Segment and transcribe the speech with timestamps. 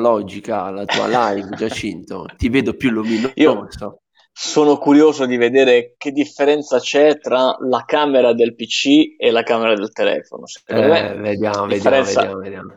[0.00, 2.26] tecnologica la tua live, Giacinto?
[2.36, 3.32] Ti vedo più luminoso.
[3.34, 3.68] Io
[4.32, 9.74] sono curioso di vedere che differenza c'è tra la camera del PC e la camera
[9.74, 10.44] del telefono.
[10.66, 12.76] Eh, me, vediamo, vediamo, vediamo, vediamo.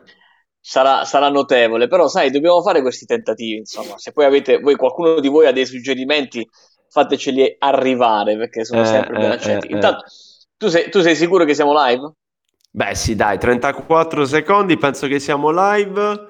[0.60, 3.98] Sarà, sarà, notevole, però sai, dobbiamo fare questi tentativi, insomma.
[3.98, 6.46] Se poi avete, voi, qualcuno di voi ha dei suggerimenti,
[6.88, 9.66] fateceli arrivare, perché sono eh, sempre ben eh, accetti.
[9.66, 10.04] Eh, Intanto,
[10.56, 12.12] tu sei, tu sei sicuro che siamo live?
[12.70, 16.26] Beh sì, dai, 34 secondi, penso che siamo live.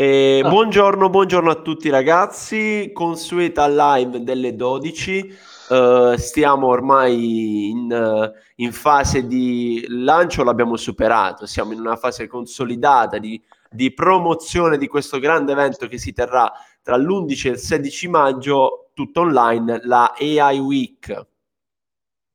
[0.00, 0.48] E ah.
[0.48, 5.36] Buongiorno, buongiorno a tutti ragazzi, consueta live delle 12,
[5.70, 8.30] uh, eh, stiamo ormai in, uh,
[8.62, 14.86] in, fase di lancio, l'abbiamo superato, siamo in una fase consolidata di, di, promozione di
[14.86, 16.48] questo grande evento che si terrà
[16.80, 21.26] tra l'11 e il 16 maggio, tutto online, la AI Week.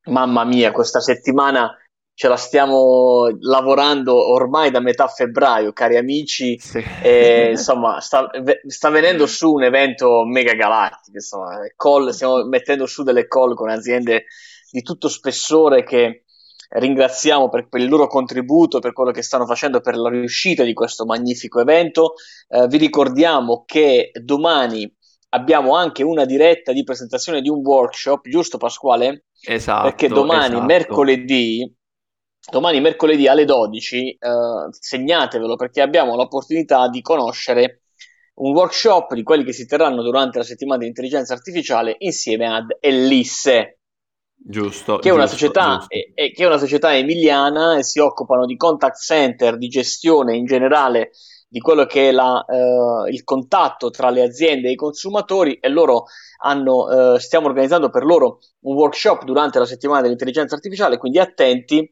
[0.07, 1.77] Mamma mia, questa settimana
[2.15, 6.57] ce la stiamo lavorando ormai da metà febbraio, cari amici.
[6.59, 6.83] Sì.
[7.01, 8.29] E, insomma, sta,
[8.67, 11.17] sta, venendo su un evento mega galattico.
[11.17, 14.25] Insomma, call, stiamo mettendo su delle call con aziende
[14.69, 16.23] di tutto spessore che
[16.69, 20.73] ringraziamo per, per, il loro contributo, per quello che stanno facendo per la riuscita di
[20.73, 22.13] questo magnifico evento.
[22.49, 24.91] Eh, vi ricordiamo che domani
[25.29, 29.25] abbiamo anche una diretta di presentazione di un workshop, giusto Pasquale?
[29.41, 29.83] Esatto.
[29.83, 30.65] Perché domani, esatto.
[30.65, 31.75] mercoledì,
[32.49, 34.17] domani mercoledì alle 12, eh,
[34.69, 37.83] segnatevelo perché abbiamo l'opportunità di conoscere
[38.35, 42.77] un workshop di quelli che si terranno durante la settimana di intelligenza artificiale insieme ad
[42.79, 43.79] Ellisse.
[44.35, 48.45] Giusto, che, è una società, è, è, che è una società emiliana e si occupano
[48.45, 51.11] di contact center, di gestione in generale
[51.47, 55.69] di quello che è la, eh, il contatto tra le aziende e i consumatori e
[55.69, 56.05] loro
[56.41, 61.87] hanno, eh, stiamo organizzando per loro un workshop durante la settimana dell'intelligenza artificiale, quindi attenti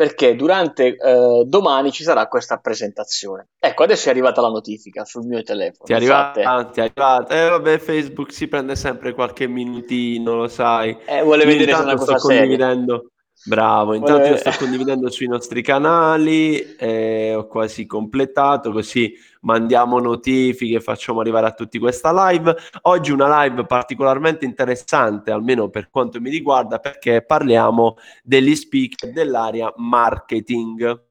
[0.00, 3.48] perché durante eh, domani ci sarà questa presentazione.
[3.58, 5.84] Ecco, adesso è arrivata la notifica sul mio telefono.
[5.84, 6.64] Ti è arrivata?
[6.70, 7.34] Ti è arrivata.
[7.34, 10.96] Eh, vabbè, Facebook si prende sempre qualche minutino, lo sai.
[11.04, 13.09] Eh, vuole io vedere se è una cosa condividendo.
[13.42, 20.78] Bravo, intanto io sto condividendo sui nostri canali, eh, ho quasi completato, così mandiamo notifiche,
[20.80, 22.54] facciamo arrivare a tutti questa live.
[22.82, 29.72] Oggi una live particolarmente interessante, almeno per quanto mi riguarda, perché parliamo degli speaker dell'area
[29.76, 31.08] marketing.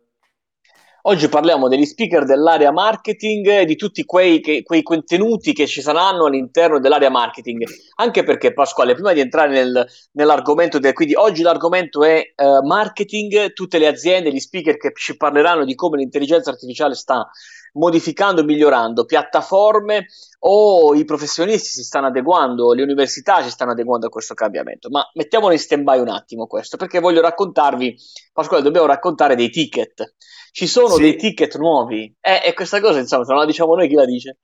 [1.04, 5.82] Oggi parliamo degli speaker dell'area marketing e di tutti quei, che, quei, contenuti che ci
[5.82, 7.64] saranno all'interno dell'area marketing.
[7.96, 13.54] Anche perché, Pasquale, prima di entrare nel, nell'argomento, del, quindi oggi l'argomento è uh, marketing,
[13.54, 17.30] tutte le aziende, gli speaker che ci parleranno di come l'intelligenza artificiale sta
[17.74, 20.08] modificando, migliorando piattaforme
[20.40, 24.90] o i professionisti si stanno adeguando, le università si stanno adeguando a questo cambiamento.
[24.90, 27.96] Ma mettiamolo in stand by un attimo questo, perché voglio raccontarvi,
[28.32, 30.16] Pasquale, dobbiamo raccontare dei ticket.
[30.52, 31.02] Ci sono sì.
[31.02, 34.06] dei ticket nuovi eh, e questa cosa, insomma, se non la diciamo noi, chi la
[34.06, 34.38] dice?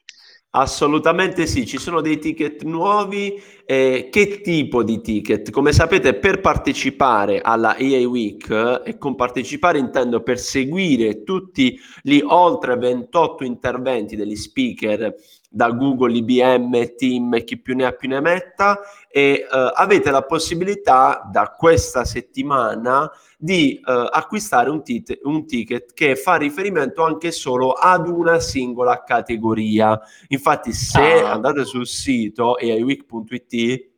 [0.52, 3.42] Assolutamente sì, ci sono dei ticket nuovi.
[3.66, 5.50] Eh, che tipo di ticket?
[5.50, 12.22] Come sapete, per partecipare alla EA Week, e con partecipare intendo per seguire tutti gli
[12.24, 15.16] oltre 28 interventi degli speaker
[15.50, 18.80] da Google, IBM, Team chi più ne ha più ne metta,
[19.10, 23.10] e eh, avete la possibilità da questa settimana
[23.46, 29.04] di uh, acquistare un, tit- un, ticket che fa riferimento anche solo ad una singola
[29.04, 30.00] categoria.
[30.30, 31.34] Infatti, se ah.
[31.34, 33.90] andate sul sito aiweek.it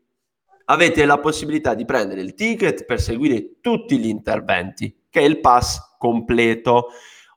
[0.65, 5.39] avete la possibilità di prendere il ticket per seguire tutti gli interventi, che è il
[5.39, 6.87] pass completo.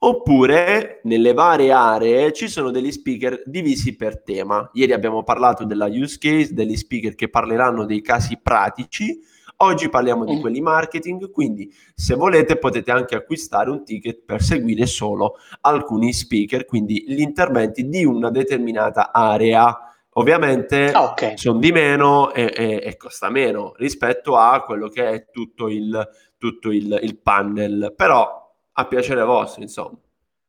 [0.00, 4.68] Oppure nelle varie aree ci sono degli speaker divisi per tema.
[4.72, 9.20] Ieri abbiamo parlato della use case, degli speaker che parleranno dei casi pratici
[9.62, 10.40] Oggi parliamo di mm.
[10.40, 16.64] quelli marketing, quindi se volete potete anche acquistare un ticket per seguire solo alcuni speaker,
[16.64, 19.76] quindi gli interventi di una determinata area.
[20.14, 21.36] Ovviamente ah, okay.
[21.36, 26.08] sono di meno e, e, e, costa meno rispetto a quello che è tutto il,
[26.38, 29.98] tutto il, il panel, però a piacere vostro, insomma.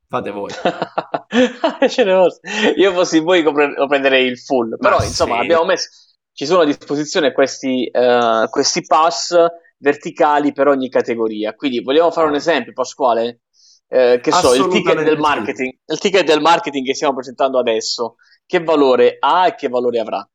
[0.07, 0.51] Fate voi.
[0.63, 2.49] a piacere vostro.
[2.77, 5.41] Io fossi voi lo prenderei il full, però Ma insomma sì.
[5.41, 5.89] abbiamo messo
[6.33, 9.35] ci sono a disposizione questi, uh, questi pass
[9.77, 11.53] verticali per ogni categoria.
[11.55, 13.41] Quindi vogliamo fare un esempio, Pasquale?
[13.87, 18.15] Eh, che so, il ticket del marketing, il ticket del marketing che stiamo presentando adesso,
[18.45, 20.25] che valore ha e che valore avrà?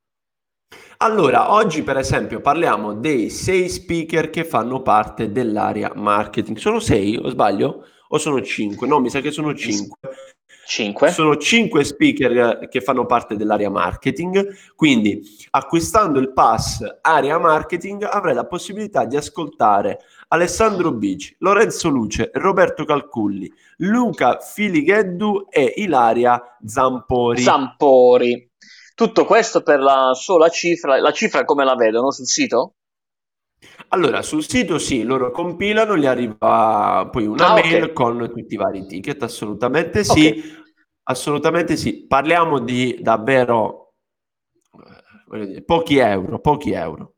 [0.99, 6.59] Allora, oggi per esempio parliamo dei sei speaker che fanno parte dell'area marketing.
[6.59, 7.87] Sono sei, o sbaglio?
[8.09, 8.87] O sono cinque?
[8.87, 10.36] No, mi sa che sono cinque.
[10.67, 11.11] 5.
[11.11, 18.35] Sono 5 speaker che fanno parte dell'area marketing, quindi acquistando il pass area marketing avrai
[18.35, 27.43] la possibilità di ascoltare Alessandro Bici, Lorenzo Luce, Roberto Calculli, Luca Filigheddu e Ilaria Zampori.
[27.43, 28.51] Zampori.
[28.95, 32.75] Tutto questo per la sola cifra, la cifra come la vedono sul sito?
[33.89, 37.93] Allora, sul sito sì, loro compilano, gli arriva poi una ah, mail okay.
[37.93, 40.43] con tutti i vari ticket, assolutamente sì, okay.
[41.05, 42.05] assolutamente sì.
[42.07, 43.95] Parliamo di davvero
[45.33, 47.13] eh, dire, pochi euro, pochi euro.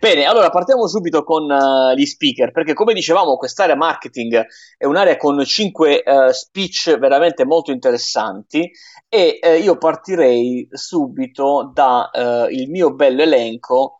[0.00, 4.44] Bene, allora partiamo subito con uh, gli speaker, perché come dicevamo quest'area marketing
[4.76, 8.68] è un'area con cinque uh, speech veramente molto interessanti
[9.08, 13.98] e uh, io partirei subito dal mio bello elenco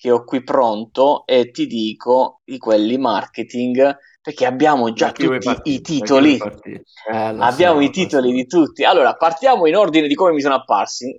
[0.00, 5.76] che ho qui pronto e ti dico di quelli marketing perché abbiamo già tutti partire,
[5.76, 6.36] i titoli.
[6.36, 8.84] Eh, abbiamo so, i titoli di tutti.
[8.84, 11.14] Allora, partiamo in ordine di come mi sono apparsi.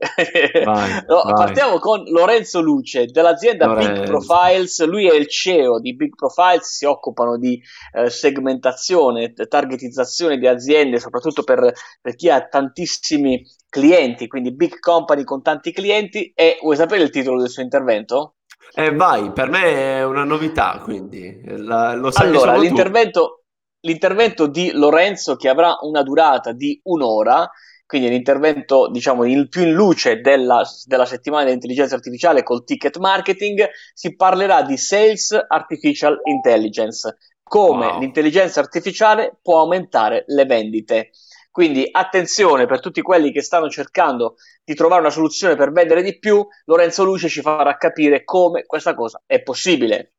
[0.64, 1.34] Vai, no, vai.
[1.34, 3.92] Partiamo con Lorenzo Luce dell'azienda Lorenzo.
[3.92, 4.86] Big Profiles.
[4.86, 7.60] Lui è il CEO di Big Profiles, si occupano di
[7.94, 15.24] eh, segmentazione, targetizzazione di aziende, soprattutto per, per chi ha tantissimi clienti, quindi big company
[15.24, 16.32] con tanti clienti.
[16.36, 18.36] E vuoi sapere il titolo del suo intervento?
[18.74, 23.44] Eh, vai, per me è una novità, quindi la, lo sai allora, l'intervento,
[23.82, 27.50] l'intervento, di Lorenzo che avrà una durata di un'ora,
[27.86, 33.68] quindi l'intervento diciamo il più in luce della, della settimana dell'intelligenza artificiale col ticket marketing,
[33.94, 38.00] si parlerà di Sales Artificial Intelligence, come wow.
[38.00, 41.10] l'intelligenza artificiale può aumentare le vendite.
[41.52, 46.18] Quindi attenzione per tutti quelli che stanno cercando di trovare una soluzione per vendere di
[46.18, 50.14] più, Lorenzo Luce ci farà capire come questa cosa è possibile.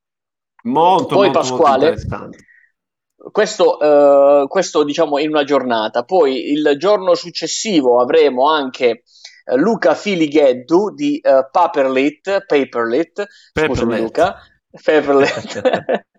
[0.64, 2.36] Molto, Poi molto, Pasquale, molto
[3.30, 6.04] questo, uh, questo diciamo in una giornata.
[6.04, 9.04] Poi il giorno successivo avremo anche
[9.44, 13.68] uh, Luca Filigheddu di uh, Paperlit, Paperlit, Paperlit.
[13.68, 14.36] scusami Luca,
[14.82, 16.04] Paperlit.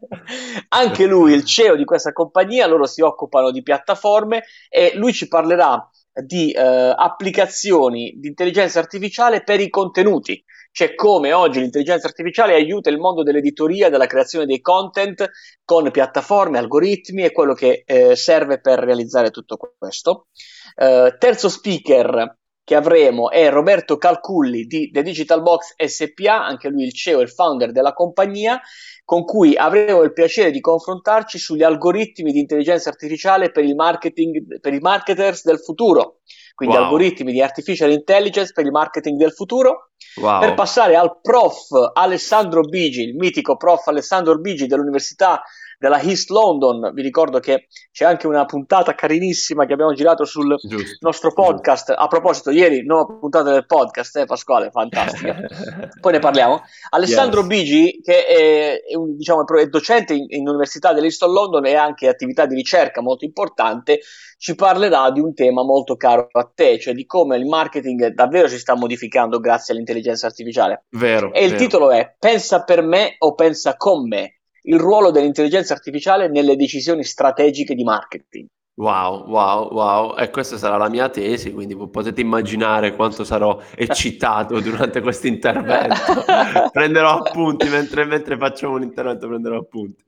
[0.70, 5.28] Anche lui, il CEO di questa compagnia, loro si occupano di piattaforme e lui ci
[5.28, 12.54] parlerà di eh, applicazioni di intelligenza artificiale per i contenuti, cioè come oggi l'intelligenza artificiale
[12.54, 15.30] aiuta il mondo dell'editoria, della creazione dei content
[15.64, 20.28] con piattaforme, algoritmi e quello che eh, serve per realizzare tutto questo.
[20.76, 26.84] Eh, terzo speaker che avremo è Roberto Calculli di The Digital Box SPA, anche lui
[26.84, 28.60] il CEO e il founder della compagnia,
[29.04, 34.60] con cui avremo il piacere di confrontarci sugli algoritmi di intelligenza artificiale per il marketing,
[34.60, 36.20] per i marketers del futuro.
[36.56, 36.86] Quindi wow.
[36.86, 39.90] algoritmi di artificial intelligence per il marketing del futuro.
[40.22, 40.40] Wow.
[40.40, 45.42] Per passare al prof Alessandro Bigi, il mitico prof Alessandro Bigi dell'Università
[45.84, 46.92] della East London.
[46.94, 51.88] Vi ricordo che c'è anche una puntata carinissima che abbiamo girato sul giusto, nostro podcast.
[51.88, 52.02] Giusto.
[52.02, 55.36] A proposito, ieri, nuova puntata del podcast, eh, Pasquale, fantastica.
[56.00, 56.62] Poi ne parliamo.
[56.92, 57.50] Alessandro yes.
[57.50, 61.84] Bigi, che è, è, un, diciamo, è docente in, in Università dell'East London e ha
[61.84, 64.00] anche attività di ricerca molto importante,
[64.38, 68.48] ci parlerà di un tema molto caro a te, cioè di come il marketing davvero
[68.48, 70.86] si sta modificando grazie all'intelligenza artificiale.
[70.92, 71.34] Vero.
[71.34, 71.62] E il vero.
[71.62, 77.04] titolo è Pensa per me o pensa con me il ruolo dell'intelligenza artificiale nelle decisioni
[77.04, 78.48] strategiche di marketing.
[78.76, 80.18] Wow, wow, wow.
[80.18, 86.24] E questa sarà la mia tesi, quindi potete immaginare quanto sarò eccitato durante questo intervento.
[86.74, 90.04] prenderò appunti mentre, mentre facciamo un intervento, prenderò appunti.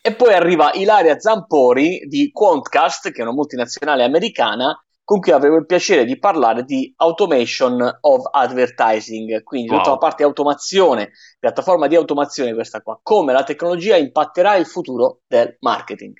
[0.00, 4.74] E poi arriva Ilaria Zampori di Quantcast, che è una multinazionale americana,
[5.12, 9.76] con cui avevo il piacere di parlare di automation of advertising, quindi wow.
[9.76, 15.20] tutta la parte automazione, piattaforma di automazione questa qua, come la tecnologia impatterà il futuro
[15.26, 16.14] del marketing.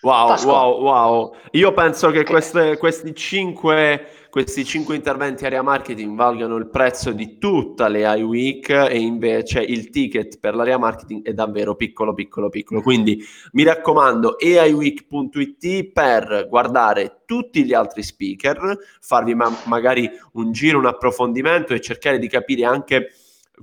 [0.00, 0.52] Wow, Pasqua.
[0.52, 1.34] wow, wow.
[1.52, 7.36] Io penso che queste, questi, cinque, questi cinque interventi area marketing valgano il prezzo di
[7.38, 12.80] tutta le iWeek e invece il ticket per l'area marketing è davvero piccolo, piccolo, piccolo.
[12.80, 13.20] Quindi
[13.52, 20.86] mi raccomando, aiweek.it per guardare tutti gli altri speaker, farvi ma- magari un giro, un
[20.86, 23.10] approfondimento e cercare di capire anche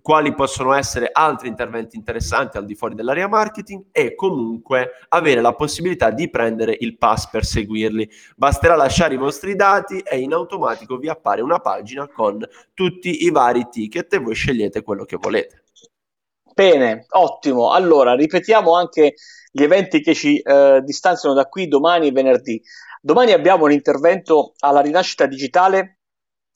[0.01, 5.53] quali possono essere altri interventi interessanti al di fuori dell'area marketing e comunque avere la
[5.53, 8.09] possibilità di prendere il pass per seguirli.
[8.35, 13.31] Basterà lasciare i vostri dati e in automatico vi appare una pagina con tutti i
[13.31, 15.63] vari ticket e voi scegliete quello che volete.
[16.53, 17.71] Bene, ottimo.
[17.71, 19.15] Allora, ripetiamo anche
[19.51, 22.61] gli eventi che ci eh, distanziano da qui domani e venerdì.
[23.01, 25.99] Domani abbiamo un intervento alla rinascita digitale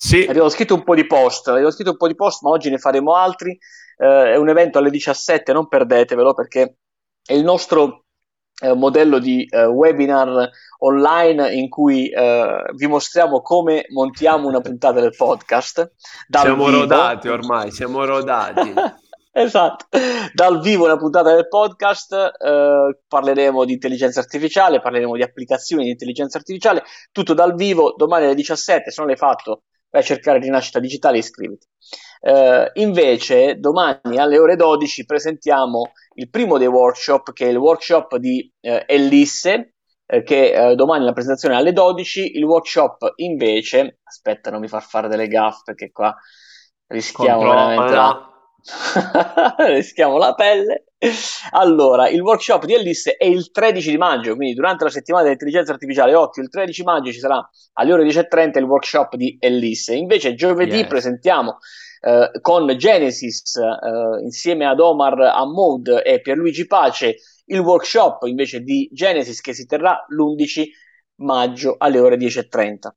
[0.01, 0.25] sì.
[0.29, 2.77] Abbiamo scritto un po' di post, abbiamo scritto un po' di post, ma oggi ne
[2.77, 3.51] faremo altri.
[3.97, 6.77] Eh, è un evento alle 17, non perdetevelo perché
[7.21, 8.05] è il nostro
[8.61, 15.01] eh, modello di eh, webinar online in cui eh, vi mostriamo come montiamo una puntata
[15.01, 15.91] del podcast.
[16.29, 16.79] siamo vivo.
[16.79, 18.73] rodati ormai, siamo rodati.
[19.33, 19.85] esatto,
[20.33, 25.89] dal vivo una puntata del podcast eh, parleremo di intelligenza artificiale, parleremo di applicazioni di
[25.89, 30.39] intelligenza artificiale, tutto dal vivo, domani alle 17, se non l'hai fatto vai a cercare
[30.39, 31.67] Rinascita Digitale e iscriviti.
[32.21, 38.17] Uh, invece, domani alle ore 12 presentiamo il primo dei workshop, che è il workshop
[38.17, 42.37] di uh, Ellisse, uh, che domani la presentazione è alle 12.
[42.37, 46.15] Il workshop invece, aspetta, non mi far fare delle gaffe perché qua
[46.87, 47.67] rischiamo Controlla.
[47.67, 49.65] veramente la...
[49.73, 50.83] rischiamo la pelle.
[51.51, 55.71] Allora, il workshop di Ellisse è il 13 di maggio, quindi durante la settimana dell'intelligenza
[55.71, 59.95] artificiale 8, il 13 maggio ci sarà alle ore 10.30 il workshop di Ellisse.
[59.95, 60.87] Invece giovedì yes.
[60.87, 61.59] presentiamo
[62.01, 67.15] eh, con Genesis eh, insieme ad Omar Hamoud e Pierluigi Pace
[67.45, 70.67] il workshop invece di Genesis che si terrà l'11
[71.21, 72.89] maggio alle ore 10.30.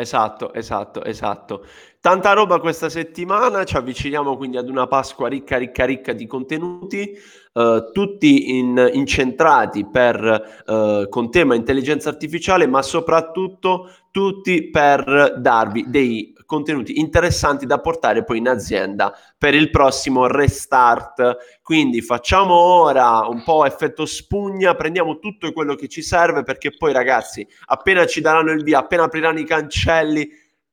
[0.00, 1.64] Esatto, esatto, esatto.
[2.00, 7.10] Tanta roba questa settimana, ci avviciniamo quindi ad una Pasqua ricca, ricca, ricca di contenuti,
[7.52, 15.86] eh, tutti in, incentrati per, eh, con tema intelligenza artificiale, ma soprattutto tutti per darvi
[15.88, 21.60] dei contenuti interessanti da portare poi in azienda per il prossimo restart.
[21.60, 26.94] Quindi facciamo ora un po' effetto spugna, prendiamo tutto quello che ci serve perché poi
[26.94, 30.26] ragazzi, appena ci daranno il via, appena apriranno i cancelli,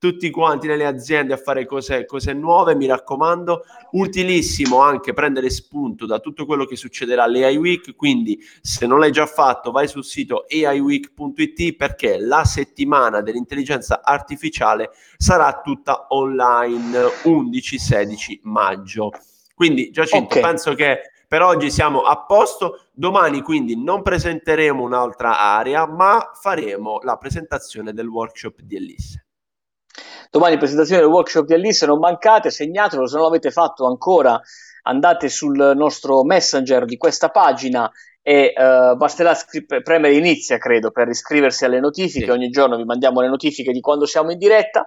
[0.05, 3.63] tutti quanti nelle aziende a fare cose, cose, nuove, mi raccomando.
[3.93, 9.11] Utilissimo anche prendere spunto da tutto quello che succederà all'AI Week, quindi se non l'hai
[9.11, 18.41] già fatto vai sul sito aiweek.it perché la settimana dell'intelligenza artificiale sarà tutta online 11-16
[18.43, 19.09] maggio.
[19.55, 20.41] Quindi Giacinto, okay.
[20.41, 22.89] penso che per oggi siamo a posto.
[22.93, 29.24] Domani quindi non presenteremo un'altra area, ma faremo la presentazione del workshop di Elisse.
[30.35, 34.37] Domani presentazione del workshop di Alice, non mancate, segnatelo, se non l'avete fatto ancora
[34.81, 37.89] andate sul nostro messenger di questa pagina
[38.21, 42.25] e uh, basterà scri- premere inizia, credo, per iscriversi alle notifiche.
[42.25, 42.31] Sì.
[42.31, 44.85] Ogni giorno vi mandiamo le notifiche di quando siamo in diretta.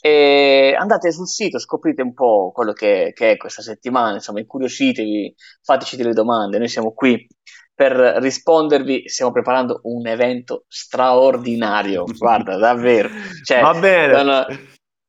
[0.00, 5.34] E andate sul sito, scoprite un po' quello che, che è questa settimana, insomma, incuriositevi,
[5.60, 6.56] fateci delle domande.
[6.56, 7.26] Noi siamo qui
[7.74, 9.06] per rispondervi.
[9.06, 13.10] Stiamo preparando un evento straordinario, guarda, davvero.
[13.44, 14.22] Cioè, Va bene.
[14.22, 14.46] Non,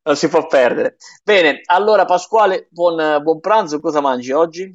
[0.09, 0.97] non, si può perdere.
[1.23, 3.79] Bene, allora Pasquale, buon, buon pranzo.
[3.79, 4.71] Cosa mangi oggi?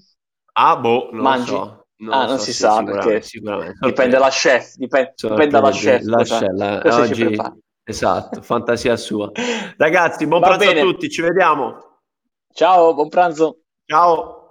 [0.52, 1.48] Ah, boh, non mangi?
[1.48, 1.86] so.
[1.96, 3.78] Non ah, non so, si sì, sa perché sicuramente.
[3.80, 6.02] dipende dalla chef, dipende, dipende dalla chef.
[6.02, 7.36] La cosa, chef la, cosa oggi,
[7.84, 9.30] esatto, fantasia sua.
[9.76, 10.80] Ragazzi, buon Va pranzo bene.
[10.80, 12.00] a tutti, ci vediamo.
[12.52, 13.60] Ciao, buon pranzo.
[13.86, 14.43] Ciao.